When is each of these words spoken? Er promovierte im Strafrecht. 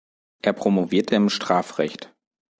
Er 0.41 0.53
promovierte 0.53 1.13
im 1.15 1.29
Strafrecht. 1.29 2.11